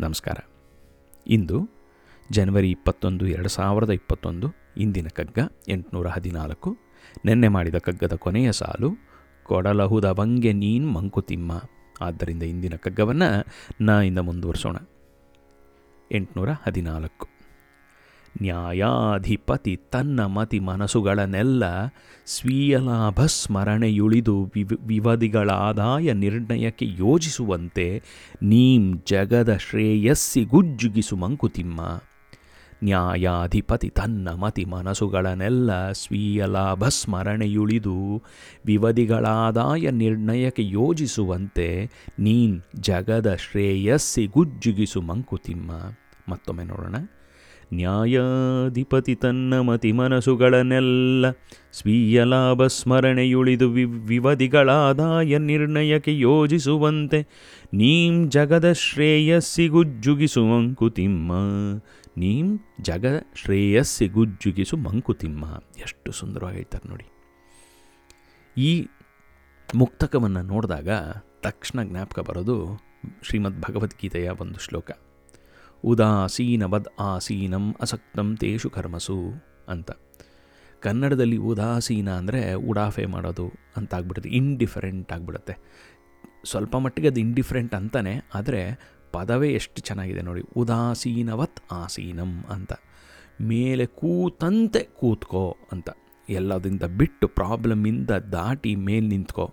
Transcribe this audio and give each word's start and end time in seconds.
ನಮಸ್ಕಾರ. 0.00 0.36
ಇಂದು 1.26 1.70
ಜನವರಿ 2.30 2.70
ಇಪ್ಪತ್ತೊಂದು, 2.70 3.26
ಎರಡು 3.26 3.48
ಸಾವಿರದ 3.48 3.90
ಇಪ್ಪತ್ತೊಂದು, 3.90 4.46
ಇಂದಿನ 4.76 5.08
ಕಗ್ಗ 5.08 5.38
ಎಂಟುನೂರ 5.68 6.08
ಹದಿನಾಲ್ಕು. 6.08 6.76
ನಿನ್ನೆ 7.24 7.48
ಮಾಡಿದ 7.48 7.74
ಕಗ್ಗದ 7.74 8.14
ಕೊನೆಯ 8.14 8.52
ಸಾಲು, 8.52 8.90
ಕೊಡಲಹುದ 9.42 10.12
ಬಂಗೆ 10.12 10.52
ನೀನ್ 10.52 10.92
ಮಂಕುತಿಮ್ಮ 10.92 11.62
ಆದ್ದರಿಂದ 12.00 12.42
ಇಂದಿನ 12.42 12.74
ಕಗ್ಗವನ್ನು 12.76 13.46
ನಾ 13.80 14.00
ಇಂದ 14.00 14.18
ಮುಂದುವರಿಸೋಣ. 14.18 14.76
ಎಂಟುನೂರ 16.12 16.48
ಹದಿನಾಲ್ಕು. 16.50 17.33
ನ್ಯಾಯಾಧಿಪತಿ 18.42 19.76
ತನ್ನ 19.76 20.24
ಮತಿ 20.24 20.60
ಮನಸ್ಸುಗಳನ್ನೆಲ್ಲ 20.60 21.62
ಸ್ವೀಯ 22.26 22.78
ಲಾಭ 22.78 23.20
ಸ್ಮರಣೆಯುಳಿದು 23.20 24.52
ನಿರ್ಣಯಕ್ಕೆ 26.12 26.86
ಯೋಜಿಸುವಂತೆ 26.88 28.02
ನೀಂ 28.42 29.02
ಜಗದ 29.06 29.56
ಶ್ರೇಯಸ್ಸಿ 29.56 30.44
ಗುಜ್ಜುಗಿಸು 30.44 31.16
ಮಂಕುತಿಮ್ಮ. 31.16 32.02
ನ್ಯಾಯಾಧಿಪತಿ 32.84 33.88
ತನ್ನ 33.88 34.28
ಮತಿ 34.28 34.64
ಮನಸ್ಸುಗಳನ್ನೆಲ್ಲ 34.64 35.92
ಸ್ವೀಯ 35.92 36.44
ಲಾಭ 36.44 36.88
ಸ್ಮರಣೆಯುಳಿದು 36.88 38.22
ವಿವಧಿಗಳಾದಾಯ 38.66 39.90
ನಿರ್ಣಯಕ್ಕೆ 39.90 40.68
ಯೋಜಿಸುವಂತೆ 40.68 41.90
ನೀನ್ 42.18 42.62
ಜಗದ 42.80 43.34
ಶ್ರೇಯಸ್ಸಿ 43.34 44.26
ಗುಜ್ಜುಗಿಸು 44.26 45.02
ಮಂಕುತಿಮ್ಮ. 45.02 45.70
ಮತ್ತೊಮ್ಮೆ 46.28 46.64
ನೋಡೋಣ. 46.64 46.94
ನ್ಯಾಯಾಧಿಪತಿ 47.74 49.14
ತನ್ನ 49.14 49.60
ಮತಿ 49.60 49.92
ಮನಸ್ಸುಗಳನ್ನೆಲ್ಲ 49.92 51.30
ಸ್ವೀಯ 51.72 52.24
ಲಾಭ 52.24 52.66
ಸ್ಮರಣೆಯುಳಿದು 52.66 53.70
ವಿ, 53.70 53.84
ವಿವಧಿಗಳಾದಾಯ 53.84 55.38
ನಿರ್ಣಯಕ್ಕೆ 55.38 56.18
ಯೋಜಿಸುವಂತೆ 56.18 57.22
ನೀಂ 57.74 58.30
ಜಗದ 58.30 58.72
ಶ್ರೇಯಸ್ಸಿಗುಜ್ಜುಗಿಸು 58.72 60.44
ಮಂಕುತಿಮ್ಮ 60.44 61.32
ನೀಂ 62.16 62.60
ಜಗದ 62.80 63.20
ಶ್ರೇಯಸ್ಸಿಗುಜ್ಜುಗಿಸು 63.34 64.76
ಮಂಕುತಿಮ್ಮ 64.76 65.44
ಎಷ್ಟು 65.78 66.12
ಸುಂದರವಾಗಿ 66.12 66.56
ಹೇಳ್ತಾರೆ 66.56 66.88
ನೋಡಿ. 66.88 67.04
ಈ 68.62 68.86
ಮುಕ್ತಕವನ್ನು 69.74 70.42
ನೋಡಿದಾಗ 70.42 70.88
ತಕ್ಷಣ 71.42 71.82
ಜ್ಞಾಪಕ 71.82 72.20
ಬರೋದು 72.20 72.80
ಶ್ರೀಮದ್ 73.22 73.60
ಭಗವದ್ಗೀತೆಯ 73.60 74.30
ಒಂದು 74.40 74.60
ಶ್ಲೋಕ. 74.60 74.90
ಉದಾಸೀನವದ್ 75.84 76.88
ಆಸೀನಂ 77.00 77.64
ಅಸಕ್ತಂ 77.80 78.28
ತೇಷು 78.36 78.68
ಕರ್ಮಸು 78.70 79.18
ಅಂತ. 79.68 79.90
ಕನ್ನಡದಲ್ಲಿ 80.82 81.38
ಉದಾಸೀನ 81.50 82.08
ಅಂದರೆ 82.20 82.40
ಉಡಾಫೆ 82.70 83.04
ಮಾಡೋದು 83.06 83.46
ಅಂತ 83.76 83.94
ಆಗ್ಬಿಡುತ್ತೆ 83.94 84.30
ಇಂಡಿಫರೆಂಟ್ 84.30 85.12
ಆಗಿಬಿಡುತ್ತೆ. 85.12 85.54
ಸ್ವಲ್ಪ 86.44 86.76
ಮಟ್ಟಿಗೆ 86.76 87.08
ಅದು 87.08 87.20
ಇಂಡಿಫರೆಂಟ್ 87.20 87.74
ಅಂತಾನೆ, 87.74 88.14
ಆದರೆ 88.34 88.62
ಪದವೇ 89.12 89.48
ಎಷ್ಟು 89.52 89.80
ಚೆನ್ನಾಗಿದೆ 89.80 90.22
ನೋಡಿ, 90.22 90.42
ಉದಾಸೀನವತ್ 90.56 91.60
ಆಸೀನಂ 91.72 92.32
ಅಂತ. 92.54 92.72
ಮೇಲೆ 93.42 93.86
ಕೂತಂತೆ 94.00 94.82
ಕೂತ್ಕೋ 95.00 95.44
ಅಂತ. 95.72 95.88
ಎಲ್ಲದಿಂದ 96.28 96.84
ಬಿಟ್ಟು 97.00 97.26
ಪ್ರಾಬ್ಲಮ್ಮಿಂದ 97.38 98.10
ದಾಟಿ 98.32 98.72
ಮೇಲೆ 98.88 99.06
ನಿಂತ್ಕೋ. 99.06 99.46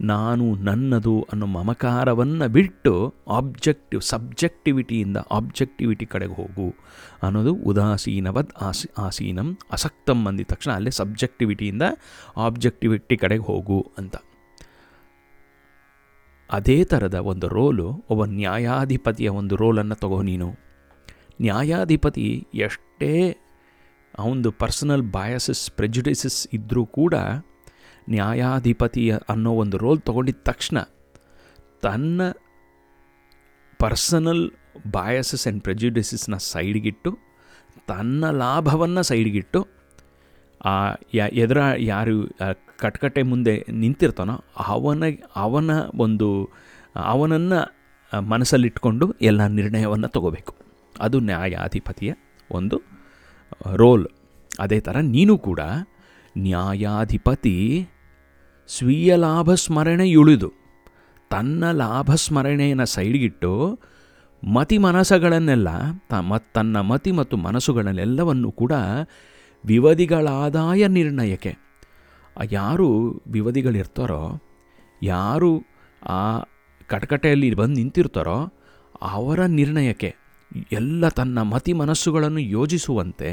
ನಾನು 0.00 0.54
ನನ್ನದು 0.54 1.26
ಅನ್ನೋ 1.32 1.46
ಮಮಕಾರವನ್ನು 1.46 2.48
ಬಿಟ್ಟು 2.48 3.14
ಆಬ್ಜೆಕ್ಟಿವ್ 3.28 4.02
ಸಬ್ಜೆಕ್ಟಿವಿಟಿಯಿಂದ 4.02 5.16
ಆಬ್ಜೆಕ್ಟಿವಿಟಿ 5.30 6.06
ಕಡೆಗೆ 6.06 6.32
ಹೋಗು 6.32 6.74
ಅನ್ನೋದು 7.22 7.54
ಉದಾಸೀನವದ್ 7.54 8.52
ಆಸಿ, 8.60 8.88
ಆಸೀನಂ, 8.98 9.58
ಅಸಕ್ತಂ 9.72 10.26
ಅಂದಿದ 10.26 10.46
ತಕ್ಷಣ 10.46 10.72
ಅಲ್ಲೇ 10.72 10.90
ಸಬ್ಜೆಕ್ಟಿವಿಟಿಯಿಂದ 10.90 11.82
ಆಬ್ಜೆಕ್ಟಿವಿಟಿ 12.36 13.16
ಕಡೆಗೆ 13.16 13.42
ಹೋಗು 13.42 13.92
ಅಂತ. 13.98 14.16
ಅದೇ 16.50 16.84
ಥರದ 16.84 17.14
ಒಂದು 17.14 17.48
ರೋಲು 17.48 18.04
ಒಬ್ಬ 18.10 18.24
ನ್ಯಾಯಾಧಿಪತಿಯ 18.24 19.28
ಒಂದು 19.28 19.56
ರೋಲನ್ನು 19.56 19.94
ತಗೋ 19.94 20.22
ನೀನು. 20.22 20.48
ನ್ಯಾಯಾಧಿಪತಿ 21.40 22.46
ಎಷ್ಟೇ 22.54 23.36
ಅವನದು 24.18 24.50
ಪರ್ಸನಲ್ 24.50 25.02
ಬಯಾಸಸ್ 25.02 25.70
ಪ್ರೆಜುಡಿಸಸ್ 25.70 26.48
ಇದ್ದರೂ 26.52 26.86
ಕೂಡ 26.86 27.14
ನ್ಯಾಯಾಧಿಪತಿಯ 28.10 29.16
ಅನ್ನೋ 29.28 29.52
ಒಂದು 29.52 29.78
ರೋಲ್ 29.78 30.00
ತೊಗೊಂಡಿದ್ದ 30.00 30.38
ತಕ್ಷಣ 30.42 30.78
ತನ್ನ 31.82 32.22
ಪರ್ಸನಲ್ 33.78 34.50
ಬಾಯಸಸ್ 34.90 35.46
ಆ್ಯಂಡ್ 35.46 35.62
ಪ್ರೆಜುಡಿಸಸ್ನ 35.62 36.36
ಸೈಡ್ಗಿಟ್ಟು, 36.36 37.18
ತನ್ನ 37.86 38.30
ಲಾಭವನ್ನು 38.30 39.02
ಸೈಡ್ಗಿಟ್ಟು, 39.02 39.68
ಆ 40.64 40.94
ಎದುರ 41.14 41.58
ಯಾರು 41.78 42.28
ಕಟ್ಕಟ್ಟೆ 42.78 43.22
ಮುಂದೆ 43.22 43.64
ನಿಂತಿರ್ತಾನೋ 43.70 44.44
ಅವನ 44.66 45.02
ಅವನ 45.36 45.70
ಒಂದು, 45.94 46.50
ಅವನನ್ನು 46.96 47.60
ಮನಸ್ಸಲ್ಲಿಟ್ಕೊಂಡು 48.20 49.12
ಎಲ್ಲ 49.12 49.46
ನಿರ್ಣಯವನ್ನು 49.46 50.08
ತಗೋಬೇಕು. 50.08 50.54
ಅದು 51.00 51.20
ನ್ಯಾಯಾಧಿಪತಿಯ 51.20 52.14
ಒಂದು 52.50 52.82
ರೋಲ್. 53.74 54.08
ಅದೇ 54.60 54.80
ಥರ 54.80 54.96
ನೀನು 55.00 55.38
ಕೂಡ 55.38 55.60
ನ್ಯಾಯಾಧಿಪತಿ 56.38 57.88
ಸ್ವೀಯ 58.68 59.16
ಲಾಭ 59.16 59.54
ಸ್ಮರಣೆಯುಳಿದು. 59.54 60.52
ತನ್ನ 61.30 61.70
ಲಾಭ 61.70 62.14
ಸ್ಮರಣೆಯನ್ನು 62.14 62.86
ಸೈಡ್ಗಿಟ್ಟು 62.86 63.80
ಮತಿ 64.42 64.78
ಮನಸ್ಸುಗಳನ್ನೆಲ್ಲ 64.78 65.68
ತನ್ನ 66.54 66.80
ಮತಿ 66.80 67.12
ಮತ್ತು 67.12 67.36
ಮನಸ್ಸುಗಳನ್ನೆಲ್ಲವನ್ನು 67.36 68.52
ಕೂಡ 68.52 68.72
ವಿವಧಿಗಳಾದಾಯ 69.64 70.86
ನಿರ್ಣಯಕ್ಕೆ. 70.86 71.56
ಯಾರು 72.52 72.88
ವಿವಧಿಗಳಿರ್ತಾರೋ 73.26 74.22
ಯಾರು 75.02 75.64
ಆ 76.02 76.38
ಕಟಕಟೆಯಲ್ಲಿ 76.86 77.54
ಬಂದು 77.54 77.74
ನಿಂತಿರ್ತಾರೋ 77.74 78.52
ಅವರ 79.02 79.40
ನಿರ್ಣಯಕ್ಕೆ 79.46 80.14
ಎಲ್ಲ 80.72 81.08
ತನ್ನ 81.08 81.42
ಮತಿ 81.42 81.72
ಮನಸ್ಸುಗಳನ್ನು 81.72 82.38
ಯೋಜಿಸುವಂತೆ 82.38 83.30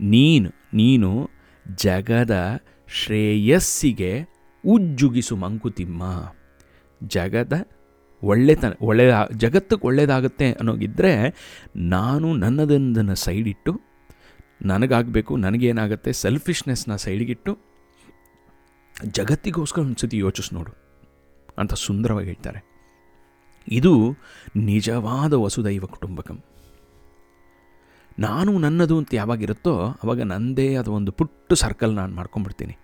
ನೀನು 0.00 0.50
ನೀನು 0.74 1.30
ಜಗದ 1.74 2.60
ಶ್ರೇಯಸ್ಸಿಗೆ 2.88 4.35
ಉಜ್ಜುಗಿಸು 4.66 5.36
ಮಂಕುತಿಮ್ಮ. 5.36 6.02
ಜಗದ 7.04 7.68
ಒಳ್ಳೆತನ 8.22 8.72
ಒಳ್ಳೆಯ 8.80 9.14
ಜಗತ್ತಕ್ಕೆ 9.36 9.86
ಒಳ್ಳೆಯದಾಗುತ್ತೆ 9.86 10.52
ಅನ್ನೋಗಿದ್ದರೆ 10.52 11.12
ನಾನು 11.76 12.34
ನನ್ನದೊಂದನ್ನು 12.34 13.14
ಸೈಡಿಟ್ಟು, 13.14 13.80
ನನಗಾಗಬೇಕು, 14.62 15.36
ನನಗೇನಾಗುತ್ತೆ 15.36 16.12
ಸೆಲ್ಫಿಶ್ನೆಸ್ನ 16.12 16.96
ಸೈಡಿಗಿಟ್ಟು 16.96 17.58
ಜಗತ್ತಿಗೋಸ್ಕರ 19.10 19.82
ಒಂದು 19.82 20.00
ಸತಿ 20.00 20.18
ಯೋಚಿಸ್ 20.18 20.54
ನೋಡು 20.54 20.72
ಅಂತ 21.58 21.74
ಸುಂದರವಾಗಿ 21.74 22.26
ಹೇಳ್ತಾರೆ. 22.26 22.60
ಇದು 23.68 24.16
ನಿಜವಾದ 24.56 25.32
ವಸುದೈವ 25.32 25.84
ಕುಟುಂಬಕಂ. 25.86 26.44
ನಾನು 28.18 28.58
ನನ್ನದು 28.58 28.98
ಅಂತ 28.98 29.14
ಯಾವಾಗಿರುತ್ತೋ 29.14 29.74
ಆವಾಗ 30.04 30.22
ನನ್ನದೇ 30.22 30.74
ಆದ 30.74 30.88
ಒಂದು 30.88 31.12
ಪುಟ್ಟು 31.12 31.54
ಸರ್ಕಲ್ 31.54 31.94
ನಾನು 31.94 32.14
ಮಾಡ್ಕೊಂಡ್ಬಿಡ್ತೀನಿ. 32.14 32.76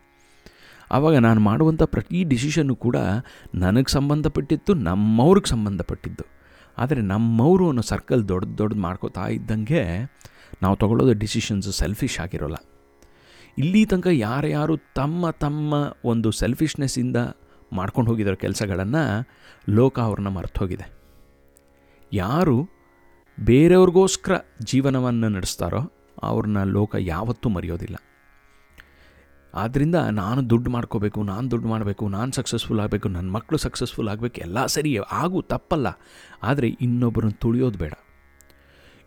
ಆವಾಗ 0.92 1.16
ನಾನು 1.16 1.40
ಮಾಡುವಂಥ 1.40 1.82
ಪ್ರತಿ 1.82 2.24
ಡಿಸಿಷನ್ನು 2.24 2.76
ಕೂಡ 2.76 2.96
ನನಗೆ 3.54 3.92
ಸಂಬಂಧಪಟ್ಟಿತ್ತು, 3.92 4.74
ನಮ್ಮವ್ರಿಗೆ 4.74 5.48
ಸಂಬಂಧಪಟ್ಟಿದ್ದು. 5.48 6.24
ಆದರೆ 6.78 7.00
ನಮ್ಮವರು 7.00 7.68
ಅನ್ನೋ 7.68 7.82
ಸರ್ಕಲ್ 7.82 8.28
ದೊಡ್ಡ 8.28 8.58
ದೊಡ್ಡದು 8.58 8.80
ಮಾಡ್ಕೋತಾ 8.80 9.26
ಇದ್ದಂಗೆ 9.28 9.82
ನಾವು 10.62 10.76
ತಗೊಳ್ಳೋದು 10.76 11.12
ಡಿಸಿಷನ್ಸ್ 11.12 11.72
ಸೆಲ್ಫಿಶ್ 11.72 12.20
ಆಗಿರೋಲ್ಲ. 12.20 12.56
ಇಲ್ಲಿ 13.58 13.84
ತನಕ 13.84 14.06
ಯಾರ್ಯಾರು 14.12 14.76
ತಮ್ಮ 14.76 15.30
ತಮ್ಮ 15.30 15.74
ಒಂದು 16.04 16.30
ಸೆಲ್ಫಿಶ್ನೆಸ್ಸಿಂದ 16.30 17.16
ಮಾಡ್ಕೊಂಡು 17.72 18.10
ಹೋಗಿರೋ 18.10 18.36
ಕೆಲಸಗಳನ್ನು 18.36 19.02
ಲೋಕ 19.70 20.00
ಅವ್ರನ್ನ 20.00 20.28
ಮರ್ತೋಗಿದೆ. 20.28 20.86
ಯಾರು 22.12 22.56
ಬೇರೆಯವ್ರಿಗೋಸ್ಕರ 23.40 24.32
ಜೀವನವನ್ನು 24.64 25.28
ನಡೆಸ್ತಾರೋ 25.28 25.92
ಅವ್ರನ್ನ 26.22 26.62
ಲೋಕ 26.62 26.96
ಯಾವತ್ತೂ 26.98 27.48
ಮರೆಯೋದಿಲ್ಲ. 27.48 27.96
ಆದ್ದರಿಂದ 29.54 29.94
ನಾನು 29.94 30.50
ದುಡ್ಡು 30.50 30.70
ಮಾಡ್ಕೋಬೇಕು, 30.70 31.22
ನಾನು 31.22 31.50
ದುಡ್ಡು 31.50 31.68
ಮಾಡಬೇಕು, 31.68 32.08
ನಾನು 32.08 32.32
ಸಕ್ಸಸ್ಫುಲ್ 32.32 32.80
ಆಗಬೇಕು 32.80 33.08
ನನ್ನ 33.08 33.30
ಮಕ್ಕಳು 33.30 33.58
ಸಕ್ಸಸ್ಫುಲ್ 33.58 34.08
ಆಗಬೇಕು, 34.08 34.40
ಎಲ್ಲ 34.40 34.66
ಸರಿ 34.66 34.96
ಆಗು, 34.96 35.42
ತಪ್ಪಲ್ಲ. 35.42 35.86
ಆದರೆ 36.42 36.68
ಇನ್ನೊಬ್ಬರನ್ನು 36.68 37.36
ತುಳಿಯೋದು 37.38 37.78
ಬೇಡ. 37.78 37.92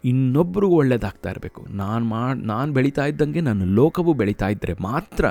ಇನ್ನೊಬ್ಬರಿಗೂ 0.03 0.75
ಒಳ್ಳೇದಾಗ್ತಾ 0.75 1.29
ಇರಬೇಕು. 1.29 1.65
ನಾನು 1.69 2.05
ಮಾಡಿ 2.05 2.41
ನಾನು 2.41 2.73
ಬೆಳೀತಾ 2.73 3.05
ಇದ್ದಂಗೆ 3.05 3.41
ನನ್ನ 3.41 3.63
ಲೋಕವು 3.63 4.13
ಬೆಳೀತಾ 4.13 4.47
ಇದ್ದರೆ 4.47 4.73
ಮಾತ್ರ 4.73 5.25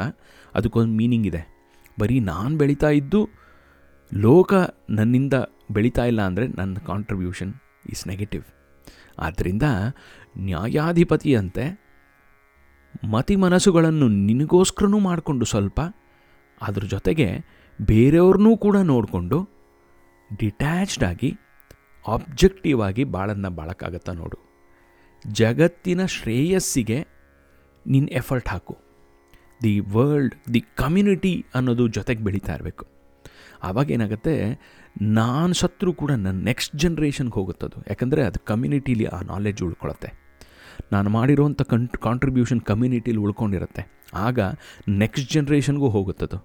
ಅದಕ್ಕೊಂದು 0.55 0.93
ಮೀನಿಂಗ್ 0.93 1.27
ಇದೆ. 1.27 1.43
ಬರೀ 2.01 2.21
ನಾನು 2.21 2.59
ಬೆಳೀತಾ 2.59 2.89
ಇದ್ದು 2.91 3.29
ಲೋಕ 4.13 4.55
ನನ್ನಿಂದ 4.91 5.35
ಬೆಳೀತಾ 5.73 6.05
ಇಲ್ಲ 6.05 6.23
ಅಂದರೆ 6.23 6.47
ನನ್ನ 6.47 6.77
ಕಾಂಟ್ರಿಬ್ಯೂಷನ್ 6.87 7.55
ಈಸ್ 7.91 8.09
ನೆಗೆಟಿವ್ 8.09 8.45
ಆದ್ದರಿಂದ 9.19 9.63
ನ್ಯಾಯಾಧಿಪತಿಯಂತೆ 10.39 11.84
ಮತಿ 13.05 13.37
ಮನಸ್ಸುಗಳನ್ನು 13.37 14.09
ನಿನಗೋಸ್ಕರನೂ 14.09 14.99
ಮಾಡಿಕೊಂಡು 14.99 15.45
ಸ್ವಲ್ಪ, 15.45 15.81
ಅದ್ರ 16.63 16.85
ಜೊತೆಗೆ 16.85 17.45
ಬೇರೆಯವ್ರನ್ನೂ 17.83 18.57
ಕೂಡ 18.57 18.77
ನೋಡಿಕೊಂಡು 18.77 19.49
ಡಿಟ್ಯಾಚ್ಡ್ 20.39 21.05
ಆಗಿ, 21.05 21.39
ಆಬ್ಜೆಕ್ಟಿವ್ 22.09 22.83
ಆಗಿ 22.83 23.05
ಬಾಳನ್ನು 23.05 23.51
ಬಾಳಕ್ಕಾಗತ್ತಾ 23.51 24.13
ನೋಡು. 24.13 24.39
ಜಗತ್ತಿನ 25.33 26.07
ಶ್ರೇಯಸ್ಸಿಗೆ 26.07 27.07
ನಿನ್ನ 27.87 28.09
ಎಫರ್ಟ್ 28.13 28.49
ಹಾಕು. 28.49 28.79
ದಿ 29.63 29.81
ವರ್ಲ್ಡ್, 29.81 30.35
ದಿ 30.55 30.61
ಕಮ್ಯುನಿಟಿ 30.61 31.47
ಅನ್ನೋದು 31.55 31.89
ಜೊತೆಗೆ 31.89 32.23
ಬೆಳೀತಾ 32.25 32.55
ಇರಬೇಕು. 32.55 32.87
ಆವಾಗ 33.63 33.91
ಏನಾಗುತ್ತೆ, 33.91 34.61
ನಾನು 35.03 35.55
ಸತ್ರು 35.55 35.93
ಕೂಡ 35.93 36.11
ನನ್ನ 36.11 36.45
ನೆಕ್ಸ್ಟ್ 36.45 36.77
ಜನ್ರೇಷನ್ಗೆ 36.77 37.35
ಹೋಗುತ್ತದು. 37.35 37.85
ಯಾಕಂದರೆ 37.89 38.25
ಅದು 38.25 38.45
ಕಮ್ಯುನಿಟೀಲಿ 38.45 39.05
ಆ 39.05 39.21
ನಾಲೆಡ್ಜ್ 39.21 39.63
ಉಳ್ಕೊಳತ್ತೆ. 39.63 40.24
ನಾನು 40.93 41.11
ಮಾಡಿರೋವಂಥ 41.11 41.63
ಕಂಟ್ 41.63 41.97
ಕಾಂಟ್ರಿಬ್ಯೂಷನ್ 41.97 42.61
ಕಮ್ಯುನಿಟೀಲಿ 42.61 43.19
ಉಳ್ಕೊಂಡಿರುತ್ತೆ. 43.19 43.83
ಆಗ 44.15 44.41
ನೆಕ್ಸ್ಟ್ 44.89 45.33
ಜನ್ರೇಷನ್ಗೂ 45.33 45.89
ಹೋಗುತ್ತದು. 45.89 46.39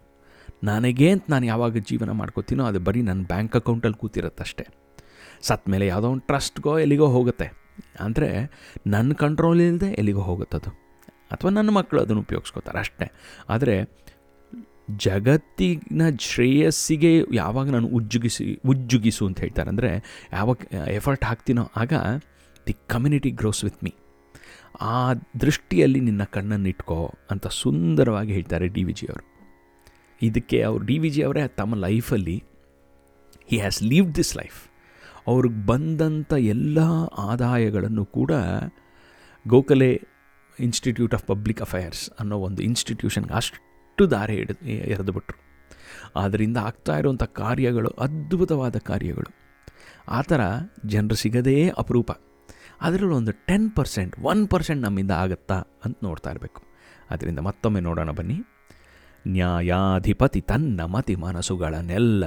ನನಗೆ 0.63 1.11
ಅಂತ 1.11 1.25
ನಾನು 1.29 1.45
ಯಾವಾಗ 1.45 1.77
ಜೀವನ 1.89 2.11
ಮಾಡ್ಕೋತೀನೋ 2.11 2.63
ಅದು 2.65 2.79
ಬರೀ 2.79 3.01
ನನ್ನ 3.01 3.21
ಬ್ಯಾಂಕ್ 3.25 3.55
ಅಕೌಂಟಲ್ಲಿ 3.55 3.97
ಕೂತಿರುತ್ತಷ್ಟೇ. 3.97 4.65
ಸತ್ 5.41 5.69
ಮೇಲೆ 5.69 5.87
ಯಾವುದೋ 5.87 6.07
ಒಂದು 6.07 6.25
ಟ್ರಸ್ಟ್ಗೋ 6.27 6.79
ಎಲ್ಲಿಗೋ 6.79 7.07
ಹೋಗುತ್ತೆ. 7.07 7.47
ಅಂದರೆ 7.99 8.29
ನನ್ನ 8.87 9.13
ಕಂಟ್ರೋಲ್ 9.13 9.61
ಇಲ್ಲದೆ 9.61 9.89
ಎಲ್ಲಿಗೋ 9.91 10.21
ಹೋಗುತ್ತದು. 10.21 10.69
ಅಥವಾ 11.31 11.51
ನನ್ನ 11.51 11.69
ಮಕ್ಕಳು 11.69 12.01
ಅದನ್ನು 12.01 12.21
ಉಪಯೋಗಿಸ್ಕೋತಾರೆ 12.21 12.79
ಅಷ್ಟೇ. 12.79 13.07
ಆದರೆ 13.49 13.75
ಜಗತ್ತಿನ 15.05 16.01
ಶ್ರೇಯಸ್ಸಿಗೆ 16.19 17.11
ಯಾವಾಗ 17.33 17.69
ನಾನು 17.69 17.87
ಉಜ್ಜುಗಿಸಿ, 17.87 18.45
ಉಜ್ಜುಗಿಸು 18.65 19.23
ಅಂತ 19.25 19.39
ಹೇಳ್ತಾರೆ 19.39 19.69
ಅಂದರೆ 19.69 19.91
ಯಾವಾಗ 20.33 20.57
ಎಫರ್ಟ್ 20.99 21.23
ಹಾಕ್ತೀನೋ 21.23 21.71
ಆಗ 21.75 21.93
the 22.67 22.75
community 22.87 23.31
grows 23.31 23.63
with 23.63 23.83
me 23.83 23.91
ಆ 24.81 25.13
ದೃಷ್ಟಿಯಲ್ಲಿ 25.13 25.99
ನಿನ್ನ 25.99 26.23
ಕಣ್ಣನ್ನು 26.23 26.69
ಇಟ್ಕೋ 26.69 27.13
ಅಂತ 27.31 27.47
ಸುಂದರವಾಗಿ 27.47 28.33
ಹೇಳ್ತಾರೆ 28.33 28.67
ಡಿ 28.67 28.83
ವಿ 28.83 28.93
ಜಿ 28.93 29.05
ಅವರು. 29.05 29.25
ಇದಕ್ಕೆ 30.21 30.61
ಅವರು 30.61 30.85
ಡಿ 30.85 30.97
ವಿ 30.97 31.09
ಜಿ 31.09 31.23
ಅವರೇ 31.23 31.47
ತಮ್ಮ 31.47 31.75
ಲೈಫಲ್ಲಿ 31.75 32.43
he 33.47 33.57
has 33.57 33.83
leave 33.83 34.15
this 34.15 34.37
life 34.37 34.69
ಅವ್ರಿಗೆ 35.27 35.65
ಬಂದಂಥ 35.65 36.33
ಎಲ್ಲ 36.33 36.79
ಆದಾಯಗಳನ್ನು 37.17 38.05
ಕೂಡ 38.05 38.31
Gokhale 39.47 40.01
Institute 40.59 41.13
of 41.13 41.23
Public 41.23 41.61
Affairs 41.61 42.09
ಅನ್ನೋ 42.19 42.37
ಒಂದು 42.37 42.61
ಇನ್ಸ್ಟಿಟ್ಯೂಷನ್ಗೆ 42.61 43.33
ಅಷ್ಟು 43.33 44.11
ದಾರಿ 44.11 44.35
ಹಿಡಿದು 44.35 44.65
ಎರೆದುಬಿಟ್ರು 44.65 45.49
ಆದ್ದರಿಂದ 46.15 46.57
ಆಗ್ತಾ 46.57 46.97
ಇರುವಂಥ 46.97 47.23
ಕಾರ್ಯಗಳು, 47.23 47.89
ಅದ್ಭುತವಾದ 47.89 48.77
ಕಾರ್ಯಗಳು. 48.77 49.35
ಆ 50.07 50.21
ಥರ 50.21 50.41
ಜನರು 50.85 51.15
ಸಿಗದೇ 51.15 51.69
ಅಪರೂಪ. 51.77 52.11
ಅದರಲ್ಲಿ 52.81 53.13
ಒಂದು 53.13 53.31
ಟೆನ್ 53.31 53.71
ಪರ್ಸೆಂಟ್ 53.71 54.19
ಒನ್ 54.19 54.47
ಪರ್ಸೆಂಟ್ 54.47 54.81
ನಮ್ಮಿಂದ 54.81 55.11
ಆಗುತ್ತಾ 55.11 55.63
ಅಂತ 55.85 55.97
ನೋಡ್ತಾ 56.03 56.31
ಇರಬೇಕು. 56.31 56.63
ಅದರಿಂದ 57.11 57.39
ಮತ್ತೊಮ್ಮೆ 57.39 57.79
ನೋಡೋಣ 57.79 58.11
ಬನ್ನಿ. 58.11 58.39
ನ್ಯಾಯಾಧಿಪತಿ 59.27 60.41
ತನ್ನ 60.41 60.81
ಮತಿ 60.81 61.15
ಮನಸ್ಸುಗಳನ್ನೆಲ್ಲ 61.15 62.23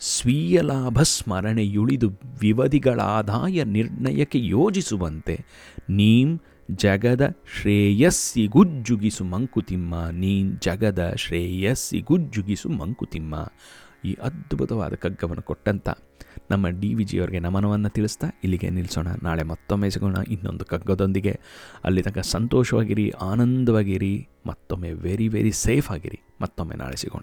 ಸ್ವೀಯ 0.00 0.60
ಲಾಭ 0.60 1.02
ಸ್ಮರಣೆಯುಳಿದು 1.02 2.10
ವಿವಧಿಗಳಾದಾಯ 2.40 3.64
ನಿರ್ಣಯಕ್ಕೆ 3.64 4.46
ಯೋಜಿಸುವಂತೆ 4.46 5.44
ನೀಂ 5.88 6.40
ಜಗದ 6.70 7.34
ಶ್ರೇಯಸ್ಸಿಗುಜ್ಜುಗಿಸು 7.60 9.24
ಮಂಕುತಿಮ್ಮ 9.24 10.08
ನೀನ್ 10.10 10.60
ಜಗದ 10.60 11.12
ಶ್ರೇಯಸ್ಸಿಗುಜ್ಜುಗಿಸು 11.16 12.68
ಮಂಕುತಿಮ್ಮ. 12.68 13.52
ಈ 14.04 14.16
ಅದ್ಭುತವಾದ 14.22 14.94
ಕಗ್ಗವನ್ನು 14.94 15.42
ಕೊಟ್ಟಂಥ 15.42 15.88
ನಮ್ಮ 16.50 16.68
ಡಿ 16.68 16.94
ವಿ 16.94 17.04
ಜಿಯವರಿಗೆ 17.04 17.38
ನಮನವನ್ನು 17.38 17.88
ತಿಳಿಸ್ತಾ 17.88 18.26
ಇಲ್ಲಿಗೆ 18.44 18.70
ನಿಲ್ಲಿಸೋಣ. 18.70 19.06
ನಾಳೆ 19.22 19.42
ಮತ್ತೊಮ್ಮೆ 19.42 19.90
ಸಿಗೋಣ. 19.90 20.16
ಇನ್ನೊಂದು 20.30 20.64
ಕಗ್ಗದೊಂದಿಗೆ 20.64 21.40
ಅಲ್ಲಿ 21.84 22.02
ತನಕ 22.02 22.18
ಸಂತೋಷವಾಗಿರಿ, 22.18 23.10
ಆನಂದವಾಗಿರಿ, 23.10 24.28
ಮತ್ತೊಮ್ಮೆ 24.46 24.92
ವೆರಿ 24.92 25.28
ವೆರಿ 25.28 25.52
ಸೇಫ್ 25.52 25.90
ಆಗಿರಿ. 25.90 26.20
ಮತ್ತೊಮ್ಮೆ 26.40 26.76
ನಾಳೆ 26.76 26.96
ಸಿಗೋಣ. 26.96 27.22